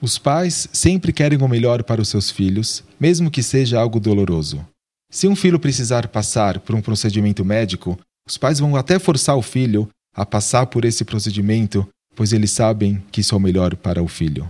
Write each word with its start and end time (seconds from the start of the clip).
Os 0.00 0.16
pais 0.16 0.68
sempre 0.72 1.12
querem 1.12 1.42
o 1.42 1.48
melhor 1.48 1.82
para 1.82 2.00
os 2.00 2.08
seus 2.08 2.30
filhos, 2.30 2.84
mesmo 3.00 3.30
que 3.30 3.42
seja 3.42 3.80
algo 3.80 3.98
doloroso. 3.98 4.64
Se 5.10 5.26
um 5.26 5.34
filho 5.34 5.58
precisar 5.58 6.06
passar 6.08 6.60
por 6.60 6.74
um 6.74 6.80
procedimento 6.80 7.44
médico, 7.44 7.98
os 8.26 8.36
pais 8.36 8.60
vão 8.60 8.76
até 8.76 8.98
forçar 8.98 9.36
o 9.36 9.42
filho 9.42 9.88
a 10.14 10.24
passar 10.24 10.66
por 10.66 10.84
esse 10.84 11.04
procedimento, 11.04 11.88
pois 12.14 12.32
eles 12.32 12.50
sabem 12.50 13.02
que 13.10 13.22
isso 13.22 13.34
é 13.34 13.38
o 13.38 13.40
melhor 13.40 13.74
para 13.74 14.02
o 14.02 14.08
filho. 14.08 14.48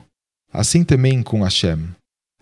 Assim 0.52 0.82
também 0.82 1.22
com 1.22 1.42
Hashem. 1.42 1.88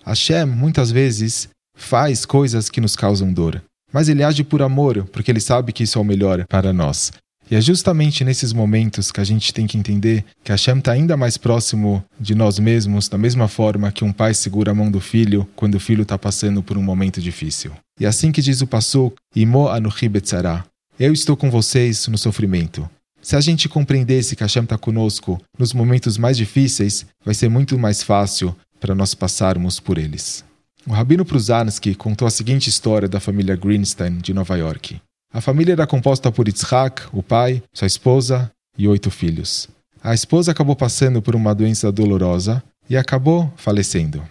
Hashem, 0.04 0.46
muitas 0.46 0.90
vezes, 0.90 1.48
faz 1.76 2.24
coisas 2.24 2.70
que 2.70 2.80
nos 2.80 2.96
causam 2.96 3.32
dor, 3.32 3.62
mas 3.92 4.08
ele 4.08 4.22
age 4.22 4.42
por 4.42 4.62
amor, 4.62 5.04
porque 5.12 5.30
ele 5.30 5.40
sabe 5.40 5.72
que 5.72 5.82
isso 5.82 5.98
é 5.98 6.00
o 6.00 6.04
melhor 6.04 6.44
para 6.46 6.72
nós. 6.72 7.12
E 7.48 7.54
é 7.54 7.60
justamente 7.60 8.24
nesses 8.24 8.52
momentos 8.52 9.12
que 9.12 9.20
a 9.20 9.24
gente 9.24 9.54
tem 9.54 9.66
que 9.66 9.78
entender 9.78 10.24
que 10.42 10.50
Hashem 10.50 10.78
está 10.78 10.92
ainda 10.92 11.16
mais 11.16 11.36
próximo 11.36 12.04
de 12.18 12.34
nós 12.34 12.58
mesmos, 12.58 13.08
da 13.08 13.16
mesma 13.16 13.46
forma 13.46 13.92
que 13.92 14.04
um 14.04 14.12
pai 14.12 14.34
segura 14.34 14.72
a 14.72 14.74
mão 14.74 14.90
do 14.90 15.00
filho 15.00 15.48
quando 15.54 15.76
o 15.76 15.80
filho 15.80 16.02
está 16.02 16.18
passando 16.18 16.60
por 16.60 16.76
um 16.76 16.82
momento 16.82 17.20
difícil. 17.20 17.70
E 18.00 18.04
assim 18.04 18.32
que 18.32 18.42
diz 18.42 18.60
o 18.62 18.66
Passuk, 18.66 19.16
Imo 19.34 19.68
anuchi 19.68 20.08
betzara, 20.08 20.64
eu 20.98 21.12
estou 21.12 21.36
com 21.36 21.48
vocês 21.48 22.08
no 22.08 22.18
sofrimento. 22.18 22.88
Se 23.22 23.36
a 23.36 23.40
gente 23.40 23.68
compreendesse 23.68 24.34
que 24.34 24.42
Hashem 24.42 24.64
está 24.64 24.76
conosco 24.76 25.40
nos 25.58 25.72
momentos 25.72 26.18
mais 26.18 26.36
difíceis, 26.36 27.06
vai 27.24 27.34
ser 27.34 27.48
muito 27.48 27.78
mais 27.78 28.02
fácil 28.02 28.56
para 28.80 28.94
nós 28.94 29.14
passarmos 29.14 29.78
por 29.78 29.98
eles. 29.98 30.44
O 30.86 30.92
Rabino 30.92 31.24
Pruzansky 31.24 31.94
contou 31.94 32.26
a 32.26 32.30
seguinte 32.30 32.68
história 32.68 33.08
da 33.08 33.18
família 33.18 33.56
Greenstein 33.56 34.18
de 34.18 34.32
Nova 34.32 34.56
York. 34.56 35.00
A 35.36 35.40
família 35.42 35.74
era 35.74 35.86
composta 35.86 36.32
por 36.32 36.48
Yitzhak, 36.48 37.02
o 37.12 37.22
pai, 37.22 37.62
sua 37.70 37.86
esposa 37.86 38.50
e 38.78 38.88
oito 38.88 39.10
filhos. 39.10 39.68
A 40.02 40.14
esposa 40.14 40.50
acabou 40.50 40.74
passando 40.74 41.20
por 41.20 41.36
uma 41.36 41.54
doença 41.54 41.92
dolorosa 41.92 42.62
e 42.88 42.96
acabou 42.96 43.52
falecendo. 43.54 44.22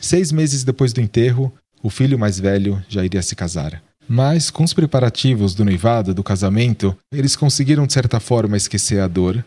Seis 0.00 0.32
meses 0.32 0.64
depois 0.64 0.94
do 0.94 1.02
enterro, 1.02 1.52
o 1.82 1.90
filho 1.90 2.18
mais 2.18 2.40
velho 2.40 2.82
já 2.88 3.04
iria 3.04 3.20
se 3.20 3.36
casar. 3.36 3.82
Mas, 4.08 4.50
com 4.50 4.64
os 4.64 4.72
preparativos 4.72 5.54
do 5.54 5.66
noivado, 5.66 6.14
do 6.14 6.24
casamento, 6.24 6.96
eles 7.12 7.36
conseguiram 7.36 7.86
de 7.86 7.92
certa 7.92 8.18
forma 8.18 8.56
esquecer 8.56 9.00
a 9.00 9.06
dor. 9.06 9.44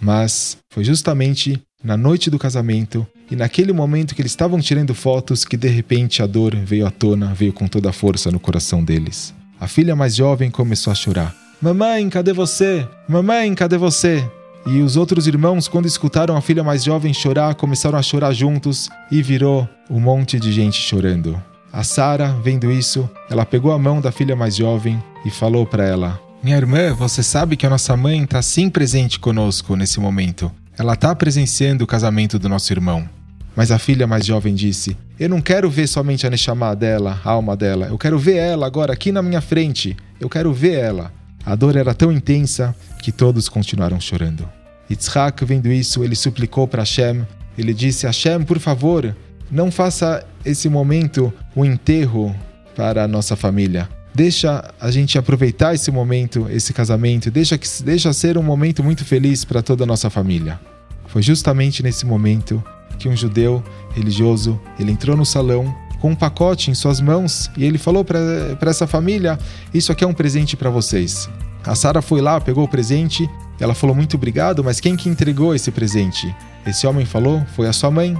Mas 0.00 0.56
foi 0.72 0.82
justamente 0.82 1.60
na 1.82 1.98
noite 1.98 2.30
do 2.30 2.38
casamento 2.38 3.06
e 3.30 3.36
naquele 3.36 3.74
momento 3.74 4.14
que 4.14 4.22
eles 4.22 4.32
estavam 4.32 4.58
tirando 4.62 4.94
fotos 4.94 5.44
que 5.44 5.58
de 5.58 5.68
repente 5.68 6.22
a 6.22 6.26
dor 6.26 6.56
veio 6.56 6.86
à 6.86 6.90
tona, 6.90 7.34
veio 7.34 7.52
com 7.52 7.68
toda 7.68 7.90
a 7.90 7.92
força 7.92 8.30
no 8.30 8.40
coração 8.40 8.82
deles. 8.82 9.34
A 9.60 9.66
filha 9.68 9.94
mais 9.94 10.14
jovem 10.14 10.50
começou 10.50 10.90
a 10.90 10.94
chorar. 10.94 11.34
Mamãe, 11.60 12.08
cadê 12.10 12.32
você? 12.32 12.86
Mamãe, 13.08 13.54
cadê 13.54 13.78
você? 13.78 14.28
E 14.66 14.80
os 14.80 14.96
outros 14.96 15.26
irmãos, 15.26 15.68
quando 15.68 15.86
escutaram 15.86 16.36
a 16.36 16.40
filha 16.40 16.64
mais 16.64 16.82
jovem 16.84 17.12
chorar, 17.12 17.54
começaram 17.54 17.98
a 17.98 18.02
chorar 18.02 18.32
juntos 18.32 18.88
e 19.10 19.22
virou 19.22 19.68
um 19.90 20.00
monte 20.00 20.40
de 20.40 20.52
gente 20.52 20.80
chorando. 20.80 21.40
A 21.72 21.82
Sara, 21.82 22.34
vendo 22.42 22.70
isso, 22.70 23.08
ela 23.28 23.44
pegou 23.44 23.72
a 23.72 23.78
mão 23.78 24.00
da 24.00 24.12
filha 24.12 24.34
mais 24.34 24.56
jovem 24.56 25.02
e 25.24 25.30
falou 25.30 25.66
para 25.66 25.84
ela: 25.84 26.20
Minha 26.42 26.56
irmã, 26.56 26.94
você 26.94 27.22
sabe 27.22 27.56
que 27.56 27.66
a 27.66 27.70
nossa 27.70 27.96
mãe 27.96 28.22
está 28.22 28.40
sim 28.40 28.70
presente 28.70 29.18
conosco 29.18 29.76
nesse 29.76 30.00
momento. 30.00 30.50
Ela 30.78 30.94
está 30.94 31.14
presenciando 31.14 31.84
o 31.84 31.86
casamento 31.86 32.38
do 32.38 32.48
nosso 32.48 32.72
irmão. 32.72 33.08
Mas 33.56 33.70
a 33.70 33.78
filha 33.78 34.06
mais 34.06 34.26
jovem 34.26 34.54
disse: 34.54 34.96
Eu 35.18 35.28
não 35.28 35.40
quero 35.40 35.70
ver 35.70 35.86
somente 35.86 36.26
a 36.26 36.30
Neshama 36.30 36.74
dela, 36.74 37.20
a 37.24 37.30
alma 37.30 37.56
dela. 37.56 37.86
Eu 37.86 37.98
quero 37.98 38.18
ver 38.18 38.36
ela 38.36 38.66
agora 38.66 38.92
aqui 38.92 39.12
na 39.12 39.22
minha 39.22 39.40
frente. 39.40 39.96
Eu 40.20 40.28
quero 40.28 40.52
ver 40.52 40.74
ela. 40.74 41.12
A 41.46 41.54
dor 41.54 41.76
era 41.76 41.94
tão 41.94 42.10
intensa 42.10 42.74
que 43.02 43.12
todos 43.12 43.48
continuaram 43.48 44.00
chorando. 44.00 44.48
Yitzhak, 44.90 45.44
vendo 45.44 45.68
isso, 45.68 46.02
ele 46.02 46.14
suplicou 46.14 46.66
para 46.66 46.82
Hashem. 46.82 47.24
Ele 47.56 47.72
disse: 47.72 48.06
Hashem, 48.06 48.42
por 48.44 48.58
favor, 48.58 49.14
não 49.50 49.70
faça 49.70 50.24
esse 50.44 50.68
momento 50.68 51.32
um 51.54 51.64
enterro 51.64 52.34
para 52.74 53.04
a 53.04 53.08
nossa 53.08 53.36
família. 53.36 53.88
Deixa 54.14 54.72
a 54.80 54.90
gente 54.90 55.18
aproveitar 55.18 55.74
esse 55.74 55.90
momento, 55.90 56.46
esse 56.48 56.72
casamento, 56.72 57.30
deixa 57.30 57.58
que 57.58 57.66
deixa 57.82 58.12
ser 58.12 58.38
um 58.38 58.42
momento 58.42 58.82
muito 58.82 59.04
feliz 59.04 59.44
para 59.44 59.60
toda 59.60 59.84
a 59.84 59.86
nossa 59.86 60.08
família. 60.08 60.60
Foi 61.08 61.20
justamente 61.20 61.82
nesse 61.82 62.06
momento 62.06 62.62
que 62.98 63.08
um 63.08 63.16
judeu 63.16 63.62
religioso 63.94 64.60
ele 64.78 64.92
entrou 64.92 65.16
no 65.16 65.24
salão 65.24 65.74
com 66.00 66.10
um 66.10 66.14
pacote 66.14 66.70
em 66.70 66.74
suas 66.74 67.00
mãos 67.00 67.50
e 67.56 67.64
ele 67.64 67.78
falou 67.78 68.04
para 68.04 68.70
essa 68.70 68.86
família: 68.86 69.38
Isso 69.72 69.90
aqui 69.90 70.04
é 70.04 70.06
um 70.06 70.12
presente 70.12 70.56
para 70.56 70.68
vocês. 70.68 71.28
A 71.64 71.74
Sara 71.74 72.02
foi 72.02 72.20
lá, 72.20 72.38
pegou 72.40 72.64
o 72.64 72.68
presente, 72.68 73.28
ela 73.58 73.74
falou 73.74 73.96
muito 73.96 74.16
obrigado, 74.16 74.62
mas 74.62 74.80
quem 74.80 74.96
que 74.96 75.08
entregou 75.08 75.54
esse 75.54 75.70
presente? 75.70 76.34
Esse 76.66 76.86
homem 76.86 77.06
falou: 77.06 77.42
Foi 77.56 77.66
a 77.66 77.72
sua 77.72 77.90
mãe. 77.90 78.16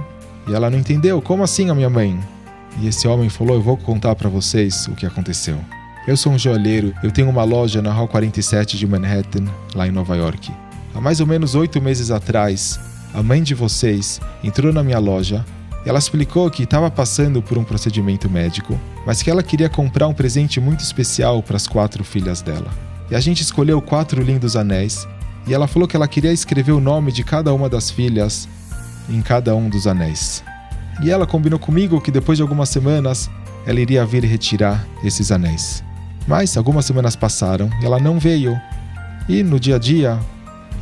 E 0.47 0.53
ela 0.53 0.69
não 0.69 0.79
entendeu: 0.79 1.21
Como 1.21 1.43
assim 1.43 1.69
a 1.69 1.75
minha 1.75 1.89
mãe? 1.89 2.19
E 2.81 2.87
esse 2.87 3.07
homem 3.07 3.29
falou: 3.29 3.55
Eu 3.55 3.61
vou 3.61 3.77
contar 3.77 4.15
para 4.15 4.29
vocês 4.29 4.87
o 4.87 4.95
que 4.95 5.05
aconteceu. 5.05 5.57
Eu 6.07 6.15
sou 6.15 6.31
um 6.31 6.37
joalheiro, 6.37 6.93
eu 7.03 7.11
tenho 7.11 7.29
uma 7.29 7.43
loja 7.43 7.81
na 7.81 7.91
Rua 7.91 8.07
47 8.07 8.77
de 8.77 8.85
Manhattan, 8.85 9.45
lá 9.73 9.87
em 9.87 9.91
Nova 9.91 10.15
York. 10.15 10.51
Há 10.93 11.01
mais 11.01 11.19
ou 11.19 11.27
menos 11.27 11.55
oito 11.55 11.81
meses 11.81 12.11
atrás, 12.11 12.79
a 13.15 13.23
mãe 13.23 13.41
de 13.41 13.55
vocês, 13.55 14.19
entrou 14.43 14.73
na 14.73 14.83
minha 14.83 14.99
loja. 14.99 15.45
Ela 15.85 15.99
explicou 15.99 16.51
que 16.51 16.63
estava 16.63 16.91
passando 16.91 17.41
por 17.41 17.57
um 17.57 17.63
procedimento 17.63 18.29
médico, 18.29 18.77
mas 19.05 19.23
que 19.23 19.29
ela 19.29 19.41
queria 19.41 19.69
comprar 19.69 20.07
um 20.07 20.13
presente 20.13 20.59
muito 20.59 20.81
especial 20.81 21.41
para 21.41 21.55
as 21.55 21.65
quatro 21.65 22.03
filhas 22.03 22.41
dela. 22.41 22.67
E 23.09 23.15
a 23.15 23.19
gente 23.21 23.41
escolheu 23.41 23.81
quatro 23.81 24.21
lindos 24.21 24.57
anéis, 24.57 25.07
e 25.47 25.53
ela 25.53 25.65
falou 25.65 25.87
que 25.87 25.95
ela 25.95 26.09
queria 26.09 26.33
escrever 26.33 26.73
o 26.73 26.81
nome 26.81 27.09
de 27.09 27.23
cada 27.23 27.53
uma 27.53 27.69
das 27.69 27.89
filhas 27.89 28.49
em 29.09 29.21
cada 29.21 29.55
um 29.55 29.69
dos 29.69 29.87
anéis. 29.87 30.43
E 31.01 31.09
ela 31.09 31.25
combinou 31.25 31.59
comigo 31.59 32.01
que 32.01 32.11
depois 32.11 32.37
de 32.37 32.41
algumas 32.41 32.67
semanas 32.67 33.29
ela 33.65 33.79
iria 33.79 34.05
vir 34.05 34.25
retirar 34.25 34.85
esses 35.03 35.31
anéis. 35.31 35.81
Mas 36.27 36.57
algumas 36.57 36.85
semanas 36.85 37.15
passaram 37.15 37.69
ela 37.81 37.97
não 37.99 38.19
veio. 38.19 38.59
E 39.29 39.41
no 39.41 39.57
dia 39.57 39.75
a 39.75 39.79
dia 39.79 40.19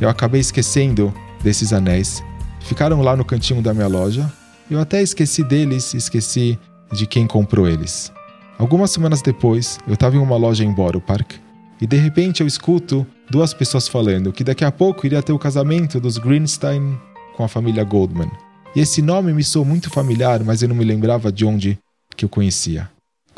eu 0.00 0.08
acabei 0.08 0.40
esquecendo 0.40 1.14
desses 1.44 1.72
anéis. 1.72 2.24
Ficaram 2.60 3.02
lá 3.02 3.14
no 3.14 3.24
cantinho 3.24 3.62
da 3.62 3.74
minha 3.74 3.86
loja. 3.86 4.32
Eu 4.70 4.80
até 4.80 5.02
esqueci 5.02 5.44
deles, 5.44 5.92
esqueci 5.94 6.58
de 6.90 7.06
quem 7.06 7.26
comprou 7.26 7.68
eles. 7.68 8.10
Algumas 8.58 8.90
semanas 8.90 9.20
depois, 9.20 9.78
eu 9.86 9.94
estava 9.94 10.16
em 10.16 10.18
uma 10.18 10.36
loja 10.36 10.64
em 10.64 10.72
Borough 10.72 11.02
Park 11.02 11.34
e 11.80 11.86
de 11.86 11.96
repente 11.96 12.40
eu 12.40 12.46
escuto 12.46 13.06
duas 13.30 13.52
pessoas 13.52 13.86
falando 13.86 14.32
que 14.32 14.42
daqui 14.42 14.64
a 14.64 14.72
pouco 14.72 15.04
iria 15.04 15.22
ter 15.22 15.32
o 15.32 15.38
casamento 15.38 16.00
dos 16.00 16.18
Greenstein 16.18 16.98
com 17.36 17.44
a 17.44 17.48
família 17.48 17.84
Goldman. 17.84 18.30
E 18.74 18.80
esse 18.80 19.02
nome 19.02 19.32
me 19.32 19.44
soou 19.44 19.64
muito 19.64 19.90
familiar, 19.90 20.42
mas 20.42 20.62
eu 20.62 20.68
não 20.68 20.76
me 20.76 20.84
lembrava 20.84 21.30
de 21.30 21.44
onde 21.44 21.78
que 22.16 22.24
eu 22.24 22.28
conhecia. 22.28 22.88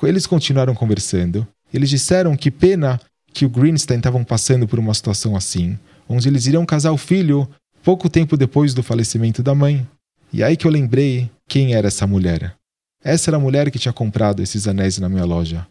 Eles 0.03 0.27
continuaram 0.27 0.75
conversando. 0.75 1.47
Eles 1.73 1.91
disseram 1.91 2.37
que 2.37 2.51
pena 2.51 3.01
que 3.33 3.45
o 3.45 3.49
Greenstein 3.49 3.99
estavam 3.99 4.23
passando 4.23 4.69
por 4.69 4.79
uma 4.79 4.95
situação 4.95 5.35
assim, 5.35 5.79
onde 6.09 6.29
eles 6.29 6.47
iriam 6.47 6.65
casar 6.65 6.93
o 6.93 6.97
filho 6.97 7.49
pouco 7.87 8.11
tempo 8.11 8.37
depois 8.37 8.75
do 8.75 8.83
falecimento 8.83 9.45
da 9.45 9.55
mãe. 9.55 9.89
E 10.33 10.43
aí 10.43 10.57
que 10.57 10.67
eu 10.67 10.71
lembrei 10.73 11.31
quem 11.49 11.73
era 11.73 11.87
essa 11.87 12.05
mulher. 12.05 12.57
Essa 13.01 13.31
era 13.31 13.37
a 13.37 13.41
mulher 13.41 13.71
que 13.71 13.79
tinha 13.79 13.93
comprado 13.93 14.43
esses 14.43 14.67
anéis 14.67 14.99
na 14.99 15.09
minha 15.09 15.25
loja. 15.25 15.65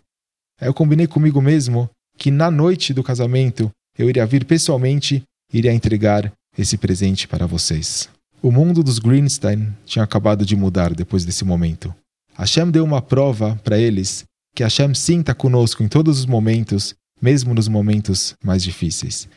Aí 0.62 0.70
eu 0.70 0.74
combinei 0.74 1.08
comigo 1.08 1.42
mesmo 1.42 1.90
que 2.18 2.32
na 2.32 2.50
noite 2.50 2.94
do 2.94 3.04
casamento 3.04 3.70
eu 4.00 4.10
iria 4.10 4.26
vir 4.26 4.46
pessoalmente 4.46 5.24
e 5.52 5.58
iria 5.58 5.74
entregar 5.74 6.32
esse 6.58 6.78
presente 6.78 7.28
para 7.28 7.46
vocês. 7.46 8.08
O 8.42 8.50
mundo 8.50 8.82
dos 8.82 8.98
Greenstein 8.98 9.76
tinha 9.86 10.06
acabado 10.06 10.46
de 10.46 10.56
mudar 10.56 10.94
depois 10.94 11.26
desse 11.26 11.44
momento. 11.44 11.94
Hashem 12.38 12.72
deu 12.72 12.86
uma 12.86 13.02
prova 13.02 13.60
para 13.62 13.78
eles 13.78 14.24
que 14.56 14.64
Hashem 14.64 14.94
sim 14.94 15.20
está 15.20 15.34
conosco 15.34 15.84
em 15.84 15.90
todos 15.90 16.20
os 16.20 16.26
momentos, 16.26 16.96
mesmo 17.22 17.54
nos 17.54 17.68
momentos 17.68 18.36
mais 18.42 18.64
difíceis. 18.64 19.28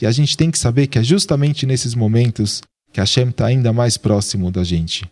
E 0.00 0.06
a 0.06 0.10
gente 0.10 0.36
tem 0.36 0.50
que 0.50 0.58
saber 0.58 0.86
que 0.86 0.98
é 0.98 1.02
justamente 1.02 1.66
nesses 1.66 1.94
momentos 1.94 2.62
que 2.92 3.00
Hashem 3.00 3.30
está 3.30 3.46
ainda 3.46 3.72
mais 3.72 3.96
próximo 3.96 4.50
da 4.50 4.64
gente. 4.64 5.04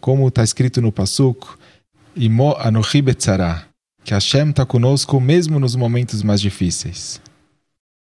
Como 0.00 0.26
está 0.28 0.42
escrito 0.42 0.80
no 0.82 0.90
Pasuk, 0.90 1.46
Imo 2.16 2.54
Anochi 2.58 3.02
que 4.04 4.12
Hashem 4.12 4.50
está 4.50 4.66
conosco 4.66 5.20
mesmo 5.20 5.60
nos 5.60 5.76
momentos 5.76 6.22
mais 6.22 6.40
difíceis. 6.40 7.20